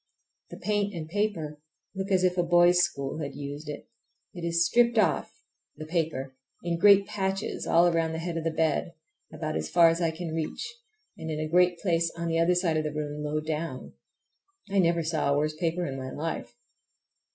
The 0.49 0.57
paint 0.57 0.95
and 0.95 1.07
paper 1.07 1.61
look 1.93 2.09
as 2.09 2.23
if 2.23 2.35
a 2.35 2.41
boys' 2.41 2.79
school 2.81 3.19
had 3.19 3.35
used 3.35 3.69
it. 3.69 3.87
It 4.33 4.43
is 4.43 4.65
stripped 4.65 4.97
off—the 4.97 5.85
paper—in 5.85 6.79
great 6.79 7.05
patches 7.05 7.67
all 7.67 7.85
around 7.87 8.13
the 8.13 8.17
head 8.17 8.35
of 8.35 8.43
my 8.43 8.49
bed, 8.49 8.93
about 9.31 9.55
as 9.55 9.69
far 9.69 9.89
as 9.89 10.01
I 10.01 10.09
can 10.09 10.33
reach, 10.33 10.73
and 11.19 11.29
in 11.29 11.39
a 11.39 11.47
great 11.47 11.77
place 11.77 12.11
on 12.17 12.29
the 12.29 12.39
other 12.39 12.55
side 12.55 12.77
of 12.77 12.83
the 12.83 12.91
room 12.91 13.21
low 13.21 13.41
down. 13.41 13.93
I 14.71 14.79
never 14.79 15.03
saw 15.03 15.31
a 15.31 15.37
worse 15.37 15.53
paper 15.55 15.85
in 15.85 15.99
my 15.99 16.09
life. 16.09 16.57